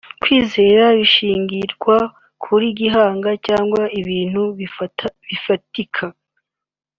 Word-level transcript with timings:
Kwizerwa 0.21 0.87
bishingirwa 0.97 1.97
kuri 2.43 2.65
gihamya 2.79 3.31
cyangwa 3.47 3.81
ibintu 3.99 4.41
bifatika 5.31 6.05